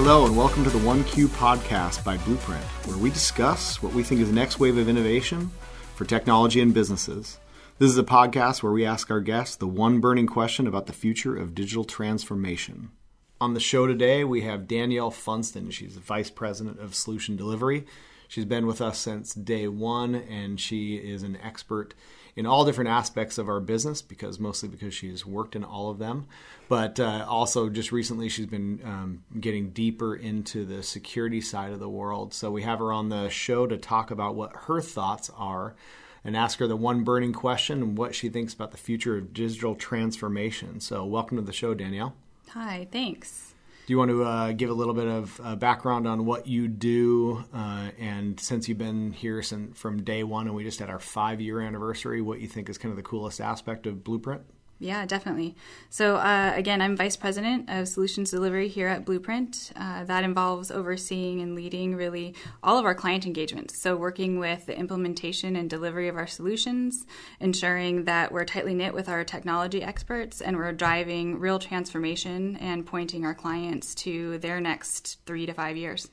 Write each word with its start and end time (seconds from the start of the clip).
Hello, 0.00 0.26
and 0.26 0.36
welcome 0.36 0.62
to 0.62 0.70
the 0.70 0.78
1Q 0.78 1.26
podcast 1.26 2.04
by 2.04 2.16
Blueprint, 2.18 2.62
where 2.86 2.96
we 2.96 3.10
discuss 3.10 3.82
what 3.82 3.92
we 3.92 4.04
think 4.04 4.20
is 4.20 4.28
the 4.28 4.32
next 4.32 4.60
wave 4.60 4.78
of 4.78 4.88
innovation 4.88 5.50
for 5.96 6.04
technology 6.04 6.60
and 6.60 6.72
businesses. 6.72 7.40
This 7.80 7.90
is 7.90 7.98
a 7.98 8.04
podcast 8.04 8.62
where 8.62 8.70
we 8.70 8.86
ask 8.86 9.10
our 9.10 9.20
guests 9.20 9.56
the 9.56 9.66
one 9.66 9.98
burning 9.98 10.28
question 10.28 10.68
about 10.68 10.86
the 10.86 10.92
future 10.92 11.36
of 11.36 11.52
digital 11.52 11.82
transformation. 11.82 12.92
On 13.40 13.54
the 13.54 13.60
show 13.60 13.88
today, 13.88 14.22
we 14.22 14.42
have 14.42 14.68
Danielle 14.68 15.10
Funston. 15.10 15.72
She's 15.72 15.94
the 15.94 16.00
Vice 16.00 16.30
President 16.30 16.78
of 16.78 16.94
Solution 16.94 17.34
Delivery. 17.34 17.84
She's 18.28 18.44
been 18.44 18.68
with 18.68 18.80
us 18.80 19.00
since 19.00 19.34
day 19.34 19.66
one, 19.66 20.14
and 20.14 20.60
she 20.60 20.94
is 20.94 21.24
an 21.24 21.36
expert 21.42 21.94
in 22.38 22.46
all 22.46 22.64
different 22.64 22.88
aspects 22.88 23.36
of 23.36 23.48
our 23.48 23.58
business 23.58 24.00
because 24.00 24.38
mostly 24.38 24.68
because 24.68 24.94
she's 24.94 25.26
worked 25.26 25.56
in 25.56 25.64
all 25.64 25.90
of 25.90 25.98
them. 25.98 26.24
But 26.68 27.00
uh, 27.00 27.26
also, 27.28 27.68
just 27.68 27.90
recently, 27.90 28.28
she's 28.28 28.46
been 28.46 28.80
um, 28.84 29.24
getting 29.40 29.70
deeper 29.70 30.14
into 30.14 30.64
the 30.64 30.84
security 30.84 31.40
side 31.40 31.72
of 31.72 31.80
the 31.80 31.88
world. 31.88 32.32
So, 32.32 32.52
we 32.52 32.62
have 32.62 32.78
her 32.78 32.92
on 32.92 33.08
the 33.08 33.28
show 33.28 33.66
to 33.66 33.76
talk 33.76 34.12
about 34.12 34.36
what 34.36 34.52
her 34.54 34.80
thoughts 34.80 35.30
are 35.36 35.74
and 36.22 36.36
ask 36.36 36.60
her 36.60 36.68
the 36.68 36.76
one 36.76 37.02
burning 37.02 37.32
question 37.32 37.82
and 37.82 37.98
what 37.98 38.14
she 38.14 38.28
thinks 38.28 38.54
about 38.54 38.70
the 38.70 38.78
future 38.78 39.18
of 39.18 39.32
digital 39.32 39.74
transformation. 39.74 40.78
So, 40.78 41.04
welcome 41.04 41.38
to 41.38 41.42
the 41.42 41.52
show, 41.52 41.74
Danielle. 41.74 42.14
Hi, 42.50 42.86
thanks. 42.92 43.54
Do 43.88 43.94
you 43.94 43.98
want 43.98 44.10
to 44.10 44.22
uh, 44.22 44.52
give 44.52 44.68
a 44.68 44.74
little 44.74 44.92
bit 44.92 45.06
of 45.06 45.40
uh, 45.42 45.56
background 45.56 46.06
on 46.06 46.26
what 46.26 46.46
you 46.46 46.68
do? 46.68 47.42
Uh, 47.54 47.88
and 47.98 48.38
since 48.38 48.68
you've 48.68 48.76
been 48.76 49.12
here 49.12 49.40
since, 49.40 49.78
from 49.78 50.02
day 50.02 50.24
one 50.24 50.46
and 50.46 50.54
we 50.54 50.62
just 50.62 50.78
had 50.78 50.90
our 50.90 50.98
five 50.98 51.40
year 51.40 51.62
anniversary, 51.62 52.20
what 52.20 52.38
you 52.38 52.48
think 52.48 52.68
is 52.68 52.76
kind 52.76 52.90
of 52.90 52.96
the 52.96 53.02
coolest 53.02 53.40
aspect 53.40 53.86
of 53.86 54.04
Blueprint? 54.04 54.42
Yeah, 54.80 55.06
definitely. 55.06 55.56
So, 55.90 56.16
uh, 56.16 56.52
again, 56.54 56.80
I'm 56.80 56.96
Vice 56.96 57.16
President 57.16 57.68
of 57.68 57.88
Solutions 57.88 58.30
Delivery 58.30 58.68
here 58.68 58.86
at 58.86 59.04
Blueprint. 59.04 59.72
Uh, 59.74 60.04
that 60.04 60.22
involves 60.22 60.70
overseeing 60.70 61.40
and 61.40 61.56
leading 61.56 61.96
really 61.96 62.36
all 62.62 62.78
of 62.78 62.84
our 62.84 62.94
client 62.94 63.26
engagements. 63.26 63.76
So, 63.76 63.96
working 63.96 64.38
with 64.38 64.66
the 64.66 64.78
implementation 64.78 65.56
and 65.56 65.68
delivery 65.68 66.06
of 66.06 66.16
our 66.16 66.28
solutions, 66.28 67.06
ensuring 67.40 68.04
that 68.04 68.30
we're 68.30 68.44
tightly 68.44 68.72
knit 68.72 68.94
with 68.94 69.08
our 69.08 69.24
technology 69.24 69.82
experts 69.82 70.40
and 70.40 70.56
we're 70.56 70.72
driving 70.72 71.40
real 71.40 71.58
transformation 71.58 72.54
and 72.58 72.86
pointing 72.86 73.24
our 73.24 73.34
clients 73.34 73.96
to 73.96 74.38
their 74.38 74.60
next 74.60 75.18
three 75.26 75.44
to 75.44 75.52
five 75.52 75.76
years 75.76 76.08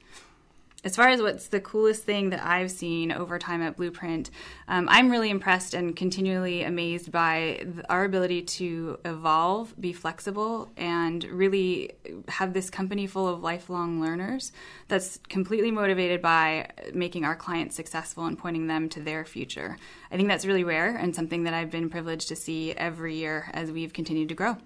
as 0.86 0.96
far 0.96 1.10
as 1.10 1.20
what's 1.20 1.48
the 1.48 1.60
coolest 1.60 2.04
thing 2.04 2.30
that 2.30 2.46
I've 2.46 2.70
seen 2.70 3.12
over 3.12 3.40
time 3.40 3.64
at 3.64 3.76
Blueprint, 3.76 4.30
um, 4.68 4.88
I'm 4.88 5.10
really 5.10 5.32
impressed 5.32 5.74
and 5.74 5.96
continually 5.96 6.62
amazed 6.62 7.12
by 7.12 7.66
our 7.90 8.06
ability 8.06 8.44
to 8.44 9.00
evolve, 9.04 9.74
be 9.82 9.94
flexible, 9.94 10.70
and 10.78 11.24
really 11.24 11.94
have 12.28 12.54
this 12.54 12.70
company 12.70 13.08
full 13.08 13.28
of 13.28 13.42
lifelong 13.42 14.00
learners 14.00 14.52
that's 14.88 15.20
completely 15.28 15.72
motivated 15.72 16.22
by 16.22 16.70
making 16.94 17.26
our 17.26 17.36
clients 17.36 17.76
successful 17.76 18.26
and 18.26 18.38
pointing 18.38 18.68
them 18.68 18.88
to 18.90 19.00
their 19.02 19.26
future. 19.26 19.78
I 20.12 20.18
think 20.18 20.30
that's 20.30 20.46
really 20.46 20.64
rare 20.64 20.96
and 20.96 21.16
something 21.16 21.46
that 21.46 21.56
I've 21.56 21.72
been 21.72 21.90
privileged 21.90 22.28
to 22.28 22.36
see 22.36 22.74
every 22.74 23.16
year 23.16 23.50
as 23.56 23.72
we've 23.72 23.92
continued 23.92 24.30
to 24.30 24.36
grow. 24.36 24.58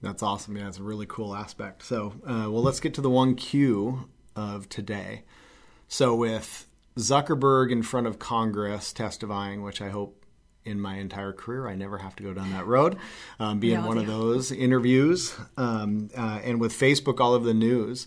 That's 0.00 0.22
awesome. 0.22 0.56
Yeah, 0.56 0.68
it's 0.68 0.78
a 0.78 0.84
really 0.84 1.06
cool 1.06 1.34
aspect. 1.34 1.82
So, 1.82 2.14
uh, 2.24 2.46
well, 2.48 2.62
let's 2.62 2.78
get 2.78 2.94
to 2.94 3.00
the 3.00 3.10
one 3.10 3.34
Q 3.34 4.08
of 4.38 4.68
today. 4.68 5.24
So, 5.88 6.14
with 6.14 6.66
Zuckerberg 6.96 7.70
in 7.72 7.82
front 7.82 8.06
of 8.06 8.18
Congress 8.18 8.92
testifying, 8.92 9.62
which 9.62 9.80
I 9.80 9.88
hope 9.88 10.24
in 10.64 10.80
my 10.80 10.96
entire 10.96 11.32
career 11.32 11.66
I 11.66 11.74
never 11.74 11.98
have 11.98 12.14
to 12.16 12.22
go 12.22 12.34
down 12.34 12.50
that 12.52 12.66
road, 12.66 12.96
um, 13.40 13.58
being 13.58 13.84
one 13.84 13.98
of 13.98 14.06
those 14.06 14.52
interviews, 14.52 15.34
um, 15.56 16.10
uh, 16.16 16.40
and 16.44 16.60
with 16.60 16.72
Facebook 16.72 17.20
all 17.20 17.34
of 17.34 17.44
the 17.44 17.54
news. 17.54 18.06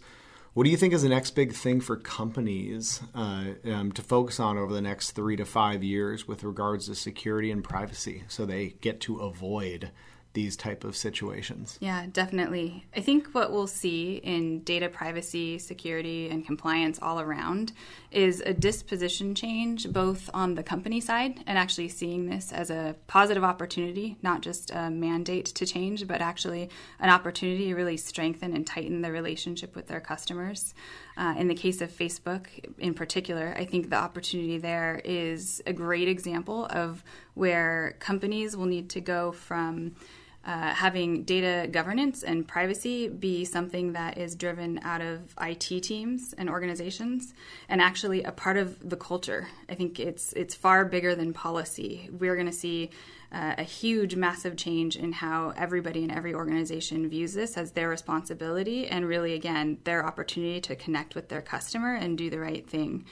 What 0.53 0.65
do 0.65 0.69
you 0.69 0.75
think 0.75 0.93
is 0.93 1.01
the 1.01 1.09
next 1.09 1.31
big 1.31 1.53
thing 1.53 1.79
for 1.79 1.95
companies 1.95 3.01
uh, 3.15 3.45
um, 3.65 3.93
to 3.93 4.01
focus 4.01 4.37
on 4.37 4.57
over 4.57 4.73
the 4.73 4.81
next 4.81 5.11
three 5.11 5.37
to 5.37 5.45
five 5.45 5.81
years 5.81 6.27
with 6.27 6.43
regards 6.43 6.87
to 6.87 6.95
security 6.95 7.51
and 7.51 7.63
privacy 7.63 8.25
so 8.27 8.45
they 8.45 8.75
get 8.81 8.99
to 9.01 9.19
avoid 9.19 9.91
these 10.33 10.55
type 10.55 10.83
of 10.83 10.95
situations. 10.95 11.77
Yeah, 11.81 12.05
definitely. 12.11 12.85
I 12.95 13.01
think 13.01 13.27
what 13.33 13.51
we'll 13.51 13.67
see 13.67 14.15
in 14.15 14.61
data 14.63 14.87
privacy, 14.87 15.59
security, 15.59 16.29
and 16.29 16.45
compliance 16.45 16.99
all 17.01 17.19
around 17.19 17.73
is 18.11 18.41
a 18.45 18.53
disposition 18.53 19.35
change, 19.35 19.91
both 19.91 20.29
on 20.33 20.55
the 20.55 20.63
company 20.63 21.01
side 21.01 21.43
and 21.47 21.57
actually 21.57 21.89
seeing 21.89 22.27
this 22.27 22.51
as 22.53 22.69
a 22.69 22.95
positive 23.07 23.43
opportunity, 23.43 24.17
not 24.21 24.41
just 24.41 24.71
a 24.71 24.89
mandate 24.89 25.47
to 25.47 25.65
change, 25.65 26.07
but 26.07 26.21
actually 26.21 26.69
an 26.99 27.09
opportunity 27.09 27.67
to 27.67 27.75
really 27.75 27.97
strengthen 27.97 28.55
and 28.55 28.65
tighten 28.65 29.01
the 29.01 29.11
relationship 29.11 29.75
with 29.75 29.87
their 29.87 30.01
customers. 30.01 30.73
Uh, 31.17 31.35
in 31.37 31.47
the 31.47 31.55
case 31.55 31.81
of 31.81 31.91
Facebook 31.91 32.47
in 32.79 32.93
particular, 32.93 33.53
I 33.57 33.65
think 33.65 33.89
the 33.89 33.97
opportunity 33.97 34.57
there 34.57 35.01
is 35.03 35.61
a 35.65 35.73
great 35.73 36.07
example 36.07 36.67
of 36.69 37.03
where 37.33 37.95
companies 37.99 38.55
will 38.55 38.65
need 38.65 38.89
to 38.91 39.01
go 39.01 39.31
from 39.31 39.95
uh, 40.43 40.73
having 40.73 41.23
data 41.23 41.67
governance 41.69 42.23
and 42.23 42.47
privacy 42.47 43.07
be 43.07 43.45
something 43.45 43.93
that 43.93 44.17
is 44.17 44.35
driven 44.35 44.79
out 44.83 45.01
of 45.01 45.35
IT 45.39 45.83
teams 45.83 46.33
and 46.37 46.49
organizations 46.49 47.33
and 47.69 47.81
actually 47.81 48.23
a 48.23 48.31
part 48.31 48.57
of 48.57 48.89
the 48.89 48.97
culture. 48.97 49.47
I 49.69 49.75
think 49.75 49.99
it's 49.99 50.33
it's 50.33 50.55
far 50.55 50.83
bigger 50.85 51.13
than 51.13 51.31
policy. 51.31 52.09
We're 52.11 52.35
going 52.35 52.47
to 52.47 52.51
see 52.51 52.89
uh, 53.31 53.55
a 53.57 53.63
huge, 53.63 54.15
massive 54.15 54.57
change 54.57 54.97
in 54.97 55.13
how 55.13 55.53
everybody 55.55 56.03
in 56.03 56.11
every 56.11 56.33
organization 56.33 57.07
views 57.07 57.33
this 57.33 57.55
as 57.55 57.71
their 57.71 57.87
responsibility 57.87 58.87
and 58.87 59.07
really, 59.07 59.33
again, 59.33 59.77
their 59.83 60.05
opportunity 60.05 60.59
to 60.59 60.75
connect 60.75 61.15
with 61.15 61.29
their 61.29 61.41
customer 61.41 61.95
and 61.95 62.17
do 62.17 62.29
the 62.29 62.39
right 62.39 62.67
thing. 62.67 63.05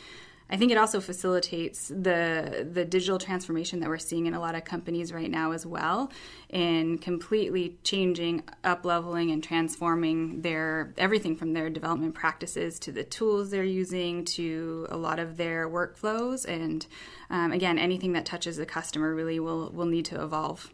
I 0.52 0.58
think 0.58 0.72
it 0.72 0.78
also 0.78 1.00
facilitates 1.00 1.90
the 1.90 2.68
the 2.72 2.84
digital 2.84 3.20
transformation 3.20 3.80
that 3.82 3.90
we're 3.90 4.00
seeing 4.00 4.26
in 4.26 4.34
a 4.34 4.40
lot 4.40 4.56
of 4.56 4.66
companies 4.66 5.14
right 5.14 5.30
now 5.30 5.52
as 5.52 5.66
well, 5.66 6.12
in 6.50 6.98
completely 6.98 7.78
changing, 7.84 8.44
up 8.64 8.84
leveling, 8.84 9.30
and 9.30 9.44
transforming 9.44 10.42
their 10.42 10.94
everything 10.98 11.36
from 11.36 11.54
their 11.54 11.70
development 11.70 12.16
practices 12.16 12.80
to 12.80 12.92
the 12.92 13.04
tools 13.04 13.52
they're 13.52 13.64
using 13.64 14.26
to 14.26 14.88
a 14.90 14.98
lot 14.98 15.20
of 15.20 15.38
their 15.38 15.70
workflows. 15.70 16.48
And 16.48 16.86
um, 17.30 17.52
again, 17.52 17.78
anything 17.78 18.14
that 18.14 18.26
touches 18.26 18.58
the 18.58 18.66
customer 18.66 19.14
really 19.14 19.40
will 19.40 19.70
will 19.72 19.86
need 19.86 20.06
to 20.06 20.22
evolve. 20.22 20.72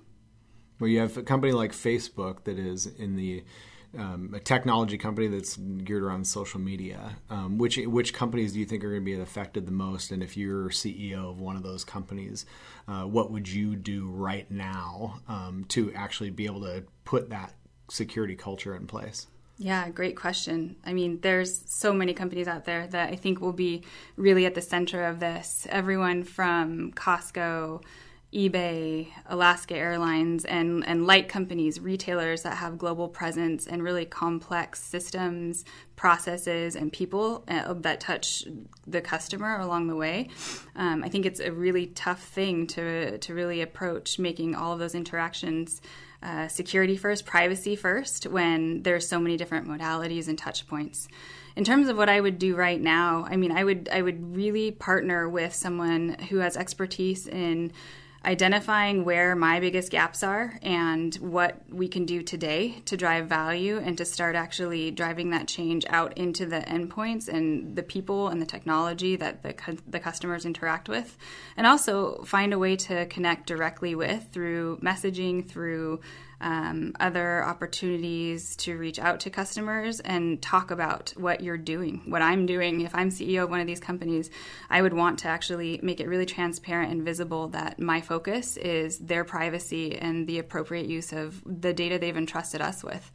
Well, 0.79 0.89
you 0.89 0.99
have 0.99 1.17
a 1.17 1.23
company 1.23 1.53
like 1.53 1.71
Facebook 1.71 2.43
that 2.45 2.59
is 2.59 2.85
in 2.85 3.15
the 3.15 3.43
um, 3.97 4.33
a 4.35 4.39
technology 4.39 4.97
company 4.97 5.27
that's 5.27 5.57
geared 5.57 6.03
around 6.03 6.25
social 6.25 6.59
media. 6.59 7.17
Um, 7.29 7.57
which 7.57 7.77
which 7.77 8.13
companies 8.13 8.53
do 8.53 8.59
you 8.59 8.65
think 8.65 8.83
are 8.83 8.89
going 8.89 9.01
to 9.01 9.05
be 9.05 9.19
affected 9.19 9.65
the 9.65 9.71
most? 9.71 10.11
And 10.11 10.21
if 10.21 10.37
you're 10.37 10.69
CEO 10.69 11.29
of 11.29 11.39
one 11.39 11.55
of 11.55 11.63
those 11.63 11.83
companies, 11.83 12.45
uh, 12.87 13.03
what 13.03 13.31
would 13.31 13.47
you 13.47 13.75
do 13.75 14.09
right 14.09 14.49
now 14.49 15.21
um, 15.27 15.65
to 15.69 15.93
actually 15.93 16.29
be 16.29 16.45
able 16.45 16.61
to 16.61 16.83
put 17.03 17.29
that 17.29 17.53
security 17.89 18.35
culture 18.35 18.75
in 18.75 18.87
place? 18.87 19.27
Yeah, 19.57 19.89
great 19.89 20.17
question. 20.17 20.75
I 20.85 20.91
mean, 20.91 21.19
there's 21.21 21.63
so 21.65 21.93
many 21.93 22.13
companies 22.13 22.47
out 22.47 22.65
there 22.65 22.87
that 22.87 23.09
I 23.11 23.15
think 23.15 23.39
will 23.39 23.53
be 23.53 23.83
really 24.17 24.45
at 24.45 24.53
the 24.53 24.61
center 24.61 25.05
of 25.05 25.19
this. 25.21 25.65
Everyone 25.69 26.23
from 26.23 26.91
Costco 26.91 27.81
eBay, 28.35 29.07
Alaska 29.27 29.75
Airlines, 29.75 30.43
and, 30.43 30.85
and 30.85 31.07
light 31.07 31.29
companies, 31.29 31.79
retailers 31.79 32.43
that 32.43 32.57
have 32.57 32.77
global 32.77 33.07
presence 33.07 33.65
and 33.65 33.81
really 33.81 34.05
complex 34.05 34.83
systems, 34.83 35.63
processes, 35.95 36.75
and 36.75 36.91
people 36.91 37.45
uh, 37.47 37.73
that 37.75 38.01
touch 38.01 38.43
the 38.85 38.99
customer 38.99 39.57
along 39.59 39.87
the 39.87 39.95
way. 39.95 40.27
Um, 40.75 41.01
I 41.01 41.07
think 41.07 41.25
it's 41.25 41.39
a 41.39 41.51
really 41.51 41.87
tough 41.87 42.21
thing 42.21 42.67
to, 42.67 43.17
to 43.19 43.33
really 43.33 43.61
approach 43.61 44.19
making 44.19 44.53
all 44.53 44.73
of 44.73 44.79
those 44.79 44.95
interactions. 44.95 45.81
Uh, 46.21 46.49
security 46.49 46.97
first, 46.97 47.25
privacy 47.25 47.77
first, 47.77 48.27
when 48.27 48.83
there's 48.83 49.07
so 49.07 49.19
many 49.19 49.37
different 49.37 49.65
modalities 49.65 50.27
and 50.27 50.37
touch 50.37 50.67
points 50.67 51.07
in 51.55 51.63
terms 51.63 51.87
of 51.87 51.95
what 51.97 52.09
I 52.09 52.19
would 52.19 52.37
do 52.37 52.55
right 52.55 52.81
now, 52.81 53.25
I 53.29 53.37
mean, 53.37 53.51
I 53.51 53.63
would 53.63 53.87
I 53.91 54.01
would 54.01 54.35
really 54.35 54.71
partner 54.71 55.29
with 55.29 55.53
someone 55.53 56.17
who 56.29 56.39
has 56.39 56.57
expertise 56.57 57.27
in 57.27 57.71
identifying 58.25 59.05
where 59.05 59.35
my 59.35 59.59
biggest 59.59 59.91
gaps 59.91 60.23
are 60.23 60.57
and 60.61 61.13
what 61.15 61.61
we 61.69 61.87
can 61.87 62.05
do 62.05 62.21
today 62.23 62.81
to 62.85 62.97
drive 62.97 63.27
value 63.27 63.77
and 63.77 63.97
to 63.97 64.05
start 64.05 64.35
actually 64.35 64.91
driving 64.91 65.29
that 65.29 65.47
change 65.47 65.85
out 65.89 66.17
into 66.17 66.45
the 66.45 66.61
endpoints 66.61 67.27
and 67.27 67.75
the 67.75 67.83
people 67.83 68.29
and 68.29 68.41
the 68.41 68.45
technology 68.45 69.15
that 69.15 69.43
the, 69.43 69.77
the 69.87 69.99
customers 69.99 70.45
interact 70.45 70.89
with. 70.89 71.17
And 71.55 71.67
also 71.67 72.23
find 72.23 72.51
a 72.51 72.59
way 72.59 72.75
to 72.77 73.05
connect 73.05 73.47
directly 73.47 73.93
with 73.93 74.27
through 74.31 74.79
messaging, 74.81 75.47
through 75.47 76.01
um, 76.41 76.93
other 76.99 77.43
opportunities 77.43 78.55
to 78.57 78.77
reach 78.77 78.99
out 78.99 79.19
to 79.21 79.29
customers 79.29 79.99
and 79.99 80.41
talk 80.41 80.71
about 80.71 81.13
what 81.17 81.41
you're 81.41 81.57
doing, 81.57 82.01
what 82.05 82.21
I'm 82.21 82.45
doing. 82.45 82.81
If 82.81 82.93
I'm 82.93 83.09
CEO 83.09 83.43
of 83.43 83.49
one 83.49 83.59
of 83.59 83.67
these 83.67 83.79
companies, 83.79 84.29
I 84.69 84.81
would 84.81 84.93
want 84.93 85.19
to 85.19 85.27
actually 85.27 85.79
make 85.81 85.99
it 85.99 86.07
really 86.07 86.25
transparent 86.25 86.91
and 86.91 87.03
visible 87.03 87.47
that 87.49 87.79
my 87.79 88.01
focus 88.01 88.57
is 88.57 88.99
their 88.99 89.23
privacy 89.23 89.97
and 89.97 90.27
the 90.27 90.39
appropriate 90.39 90.87
use 90.87 91.13
of 91.13 91.41
the 91.45 91.73
data 91.73 91.97
they've 91.99 92.17
entrusted 92.17 92.61
us 92.61 92.83
with. 92.83 93.11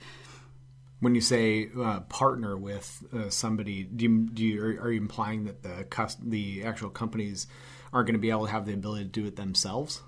When 1.00 1.14
you 1.14 1.22
say 1.22 1.70
uh, 1.78 2.00
partner 2.00 2.58
with 2.58 3.02
uh, 3.12 3.30
somebody, 3.30 3.84
do 3.84 4.04
you, 4.04 4.28
do 4.28 4.44
you 4.44 4.62
are, 4.62 4.84
are 4.84 4.92
you 4.92 5.00
implying 5.00 5.44
that 5.44 5.62
the 5.62 5.86
the 6.22 6.62
actual 6.64 6.90
companies 6.90 7.46
aren't 7.92 8.06
going 8.06 8.14
to 8.14 8.20
be 8.20 8.30
able 8.30 8.46
to 8.46 8.52
have 8.52 8.66
the 8.66 8.74
ability 8.74 9.04
to 9.04 9.10
do 9.10 9.24
it 9.26 9.36
themselves? 9.36 10.02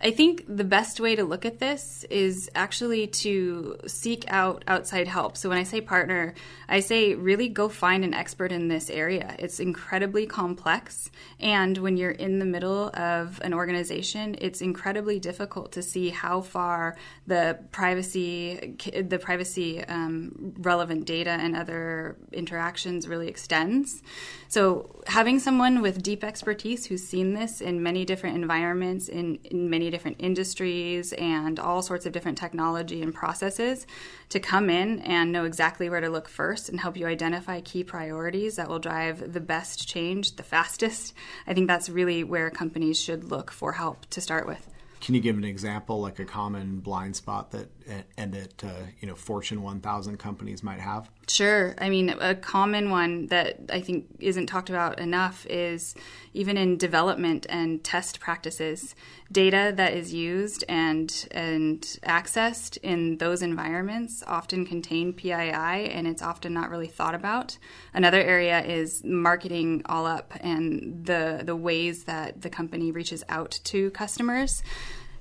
I 0.00 0.12
think 0.12 0.44
the 0.48 0.62
best 0.62 1.00
way 1.00 1.16
to 1.16 1.24
look 1.24 1.44
at 1.44 1.58
this 1.58 2.04
is 2.08 2.48
actually 2.54 3.08
to 3.08 3.76
seek 3.88 4.24
out 4.28 4.62
outside 4.68 5.08
help. 5.08 5.36
So 5.36 5.48
when 5.48 5.58
I 5.58 5.64
say 5.64 5.80
partner, 5.80 6.34
I 6.68 6.80
say 6.80 7.16
really 7.16 7.48
go 7.48 7.68
find 7.68 8.04
an 8.04 8.14
expert 8.14 8.52
in 8.52 8.68
this 8.68 8.90
area. 8.90 9.34
It's 9.40 9.58
incredibly 9.58 10.24
complex, 10.26 11.10
and 11.40 11.76
when 11.78 11.96
you're 11.96 12.12
in 12.12 12.38
the 12.38 12.44
middle 12.44 12.90
of 12.94 13.40
an 13.42 13.52
organization, 13.52 14.36
it's 14.40 14.60
incredibly 14.60 15.18
difficult 15.18 15.72
to 15.72 15.82
see 15.82 16.10
how 16.10 16.42
far 16.42 16.96
the 17.26 17.58
privacy, 17.72 18.76
the 19.02 19.18
privacy 19.18 19.84
um, 19.84 20.54
relevant 20.58 21.06
data 21.06 21.30
and 21.30 21.56
other 21.56 22.16
interactions 22.32 23.08
really 23.08 23.26
extends. 23.26 24.00
So 24.46 25.02
having 25.08 25.40
someone 25.40 25.82
with 25.82 26.02
deep 26.02 26.22
expertise 26.22 26.86
who's 26.86 27.02
seen 27.02 27.34
this 27.34 27.60
in 27.60 27.82
many 27.82 28.04
different 28.04 28.36
environments 28.36 29.08
in, 29.08 29.40
in 29.44 29.68
many 29.68 29.87
different 29.90 30.16
industries 30.18 31.12
and 31.14 31.58
all 31.58 31.82
sorts 31.82 32.06
of 32.06 32.12
different 32.12 32.38
technology 32.38 33.02
and 33.02 33.14
processes 33.14 33.86
to 34.28 34.40
come 34.40 34.68
in 34.70 35.00
and 35.00 35.32
know 35.32 35.44
exactly 35.44 35.88
where 35.88 36.00
to 36.00 36.08
look 36.08 36.28
first 36.28 36.68
and 36.68 36.80
help 36.80 36.96
you 36.96 37.06
identify 37.06 37.60
key 37.60 37.84
priorities 37.84 38.56
that 38.56 38.68
will 38.68 38.78
drive 38.78 39.32
the 39.32 39.40
best 39.40 39.88
change 39.88 40.36
the 40.36 40.42
fastest. 40.42 41.14
I 41.46 41.54
think 41.54 41.66
that's 41.66 41.88
really 41.88 42.24
where 42.24 42.50
companies 42.50 43.00
should 43.00 43.24
look 43.24 43.50
for 43.50 43.72
help 43.72 44.06
to 44.10 44.20
start 44.20 44.46
with. 44.46 44.68
Can 45.00 45.14
you 45.14 45.20
give 45.20 45.36
an 45.36 45.44
example, 45.44 46.00
like 46.00 46.18
a 46.18 46.24
common 46.24 46.80
blind 46.80 47.14
spot 47.16 47.52
that 47.52 47.68
and 48.16 48.32
that 48.34 48.64
uh, 48.64 48.86
you 49.00 49.06
know 49.06 49.14
Fortune 49.14 49.62
1000 49.62 50.16
companies 50.18 50.62
might 50.62 50.80
have? 50.80 51.10
Sure. 51.30 51.74
I 51.78 51.90
mean, 51.90 52.08
a 52.08 52.34
common 52.34 52.90
one 52.90 53.26
that 53.26 53.58
I 53.70 53.80
think 53.80 54.06
isn't 54.18 54.46
talked 54.46 54.70
about 54.70 54.98
enough 54.98 55.46
is 55.46 55.94
even 56.32 56.56
in 56.56 56.78
development 56.78 57.44
and 57.50 57.84
test 57.84 58.18
practices, 58.18 58.94
data 59.30 59.72
that 59.76 59.92
is 59.92 60.14
used 60.14 60.64
and 60.68 61.28
and 61.30 61.82
accessed 62.04 62.78
in 62.82 63.18
those 63.18 63.42
environments 63.42 64.22
often 64.26 64.64
contain 64.64 65.12
PII, 65.12 65.30
and 65.32 66.06
it's 66.06 66.22
often 66.22 66.54
not 66.54 66.70
really 66.70 66.86
thought 66.86 67.14
about. 67.14 67.58
Another 67.92 68.22
area 68.22 68.64
is 68.64 69.04
marketing 69.04 69.82
all 69.86 70.06
up 70.06 70.32
and 70.40 71.04
the 71.04 71.42
the 71.44 71.56
ways 71.56 72.04
that 72.04 72.40
the 72.40 72.50
company 72.50 72.90
reaches 72.90 73.22
out 73.28 73.60
to 73.64 73.90
customers 73.90 74.62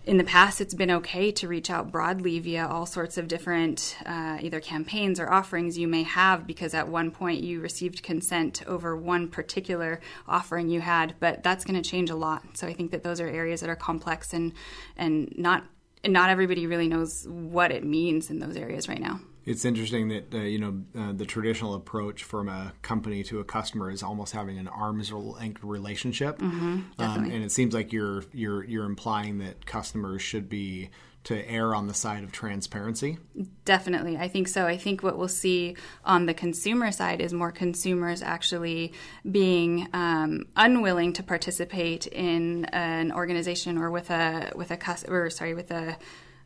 in 0.07 0.17
the 0.17 0.23
past, 0.23 0.61
it's 0.61 0.73
been 0.73 0.89
okay 0.89 1.31
to 1.33 1.49
reach 1.49 1.69
out 1.69 1.91
broadly 1.91 2.39
via 2.39 2.65
all 2.65 2.85
sorts 2.85 3.17
of 3.17 3.27
different 3.27 3.97
uh, 4.05 4.37
either 4.41 4.61
campaigns 4.61 5.19
or 5.19 5.31
offerings 5.31 5.77
you 5.77 5.85
may 5.85 6.03
have 6.03 6.47
because 6.47 6.73
at 6.73 6.87
one 6.87 7.11
point 7.11 7.43
you 7.43 7.59
received 7.59 8.01
consent 8.03 8.63
over 8.67 8.95
one 8.95 9.27
particular 9.27 9.99
offering 10.25 10.69
you 10.69 10.79
had, 10.79 11.13
but 11.19 11.43
that's 11.43 11.65
going 11.65 11.81
to 11.81 11.87
change 11.87 12.09
a 12.09 12.15
lot. 12.15 12.41
So 12.57 12.67
I 12.67 12.73
think 12.73 12.91
that 12.91 13.03
those 13.03 13.19
are 13.19 13.27
areas 13.27 13.59
that 13.59 13.69
are 13.69 13.75
complex 13.75 14.33
and 14.33 14.53
and 14.95 15.33
not 15.37 15.65
and 16.05 16.13
not 16.13 16.29
everybody 16.29 16.67
really 16.67 16.87
knows 16.87 17.27
what 17.27 17.73
it 17.73 17.83
means 17.83 18.29
in 18.29 18.39
those 18.39 18.55
areas 18.55 18.87
right 18.87 19.01
now 19.01 19.19
it's 19.47 19.63
interesting 19.63 20.09
that 20.09 20.33
uh, 20.33 20.39
you 20.39 20.59
know 20.59 20.83
uh, 20.95 21.13
the 21.13 21.25
traditional 21.25 21.73
approach 21.73 22.23
from 22.23 22.49
a 22.49 22.73
company 22.81 23.23
to 23.23 23.39
a 23.39 23.45
customer 23.45 23.89
is 23.89 24.03
almost 24.03 24.33
having 24.33 24.57
an 24.57 24.67
arm's 24.67 25.11
length 25.11 25.63
relationship, 25.63 26.37
mm-hmm, 26.39 26.81
um, 26.99 27.23
and 27.23 27.43
it 27.43 27.51
seems 27.51 27.73
like 27.73 27.93
you're 27.93 28.25
you're 28.33 28.63
you're 28.65 28.83
implying 28.83 29.37
that 29.39 29.65
customers 29.65 30.21
should 30.21 30.49
be 30.49 30.89
to 31.23 31.49
err 31.49 31.73
on 31.73 31.87
the 31.87 31.93
side 31.93 32.23
of 32.23 32.31
transparency. 32.33 33.17
Definitely, 33.63 34.17
I 34.17 34.27
think 34.27 34.49
so. 34.49 34.65
I 34.65 34.77
think 34.77 35.01
what 35.01 35.17
we'll 35.17 35.29
see 35.29 35.77
on 36.03 36.25
the 36.25 36.33
consumer 36.33 36.91
side 36.91 37.21
is 37.21 37.31
more 37.31 37.53
consumers 37.53 38.21
actually 38.21 38.91
being 39.29 39.87
um, 39.93 40.43
unwilling 40.57 41.13
to 41.13 41.23
participate 41.23 42.05
in 42.07 42.65
an 42.65 43.13
organization 43.13 43.77
or 43.77 43.91
with 43.91 44.09
a 44.09 44.51
with 44.55 44.71
a 44.71 44.77
customer. 44.77 45.29
Sorry, 45.29 45.53
with 45.53 45.71
a 45.71 45.97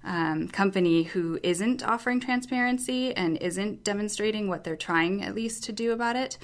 um, 0.04 0.48
company 0.48 1.04
who 1.04 1.40
isn't 1.44 1.84
offering 1.84 2.20
transparency 2.20 3.16
and 3.16 3.38
isn't 3.38 3.84
demonstrating 3.84 4.48
what 4.48 4.64
they're 4.64 4.76
trying 4.76 5.24
at 5.24 5.36
least 5.36 5.64
to 5.66 5.72
do 5.72 5.92
about 5.92 6.16
it. 6.16 6.38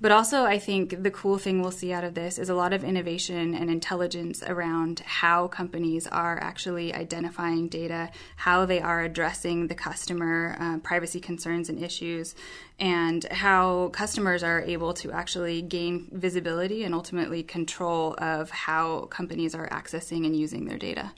But 0.00 0.10
also, 0.10 0.44
I 0.44 0.58
think 0.58 1.02
the 1.02 1.10
cool 1.10 1.38
thing 1.38 1.62
we'll 1.62 1.70
see 1.70 1.92
out 1.92 2.04
of 2.04 2.14
this 2.14 2.36
is 2.38 2.48
a 2.48 2.54
lot 2.54 2.72
of 2.72 2.82
innovation 2.82 3.54
and 3.54 3.70
intelligence 3.70 4.42
around 4.42 5.00
how 5.00 5.46
companies 5.48 6.06
are 6.08 6.38
actually 6.42 6.92
identifying 6.92 7.68
data, 7.68 8.10
how 8.36 8.66
they 8.66 8.80
are 8.80 9.02
addressing 9.02 9.68
the 9.68 9.74
customer 9.74 10.56
uh, 10.58 10.78
privacy 10.78 11.20
concerns 11.20 11.68
and 11.68 11.82
issues, 11.82 12.34
and 12.78 13.24
how 13.30 13.88
customers 13.90 14.42
are 14.42 14.60
able 14.62 14.92
to 14.94 15.12
actually 15.12 15.62
gain 15.62 16.08
visibility 16.12 16.82
and 16.82 16.94
ultimately 16.94 17.42
control 17.42 18.16
of 18.18 18.50
how 18.50 19.02
companies 19.06 19.54
are 19.54 19.68
accessing 19.68 20.26
and 20.26 20.36
using 20.36 20.66
their 20.66 20.78
data. 20.78 21.12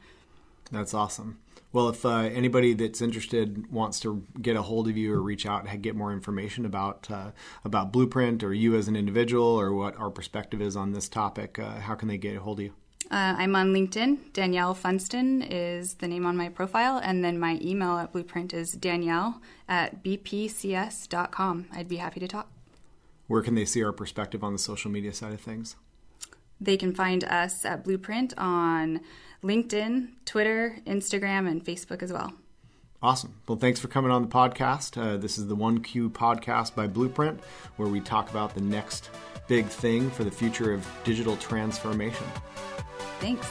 That's 0.70 0.94
awesome. 0.94 1.38
Well, 1.72 1.88
if 1.88 2.06
uh, 2.06 2.18
anybody 2.18 2.72
that's 2.74 3.02
interested 3.02 3.70
wants 3.70 4.00
to 4.00 4.24
get 4.40 4.56
a 4.56 4.62
hold 4.62 4.88
of 4.88 4.96
you 4.96 5.12
or 5.12 5.20
reach 5.20 5.44
out 5.46 5.66
and 5.66 5.82
get 5.82 5.94
more 5.94 6.12
information 6.12 6.64
about 6.64 7.10
uh, 7.10 7.32
about 7.64 7.92
Blueprint 7.92 8.42
or 8.42 8.54
you 8.54 8.76
as 8.76 8.88
an 8.88 8.96
individual 8.96 9.44
or 9.44 9.72
what 9.72 9.96
our 9.98 10.10
perspective 10.10 10.62
is 10.62 10.76
on 10.76 10.92
this 10.92 11.08
topic, 11.08 11.58
uh, 11.58 11.80
how 11.80 11.94
can 11.94 12.08
they 12.08 12.16
get 12.16 12.36
a 12.36 12.40
hold 12.40 12.60
of 12.60 12.64
you? 12.66 12.72
Uh, 13.10 13.34
I'm 13.38 13.54
on 13.54 13.72
LinkedIn. 13.72 14.32
Danielle 14.32 14.74
Funston 14.74 15.42
is 15.42 15.94
the 15.94 16.08
name 16.08 16.26
on 16.26 16.36
my 16.36 16.48
profile, 16.48 16.98
and 16.98 17.24
then 17.24 17.38
my 17.38 17.58
email 17.62 17.98
at 17.98 18.12
Blueprint 18.12 18.52
is 18.52 18.72
danielle 18.72 19.40
at 19.68 20.02
bpcs.com. 20.02 21.66
I'd 21.72 21.88
be 21.88 21.96
happy 21.96 22.18
to 22.20 22.26
talk. 22.26 22.50
Where 23.28 23.42
can 23.42 23.54
they 23.54 23.64
see 23.64 23.82
our 23.84 23.92
perspective 23.92 24.42
on 24.42 24.52
the 24.52 24.58
social 24.58 24.90
media 24.90 25.12
side 25.12 25.32
of 25.32 25.40
things? 25.40 25.76
They 26.60 26.76
can 26.76 26.94
find 26.94 27.24
us 27.24 27.64
at 27.64 27.84
Blueprint 27.84 28.34
on 28.38 29.00
LinkedIn, 29.42 30.08
Twitter, 30.24 30.78
Instagram, 30.86 31.48
and 31.48 31.64
Facebook 31.64 32.02
as 32.02 32.12
well. 32.12 32.32
Awesome. 33.02 33.34
Well, 33.46 33.58
thanks 33.58 33.78
for 33.78 33.88
coming 33.88 34.10
on 34.10 34.22
the 34.22 34.28
podcast. 34.28 35.00
Uh, 35.00 35.16
this 35.16 35.38
is 35.38 35.46
the 35.46 35.56
1Q 35.56 36.10
podcast 36.10 36.74
by 36.74 36.86
Blueprint, 36.86 37.40
where 37.76 37.88
we 37.88 38.00
talk 38.00 38.30
about 38.30 38.54
the 38.54 38.62
next 38.62 39.10
big 39.46 39.66
thing 39.66 40.10
for 40.10 40.24
the 40.24 40.30
future 40.30 40.72
of 40.72 40.86
digital 41.04 41.36
transformation. 41.36 42.26
Thanks. 43.20 43.48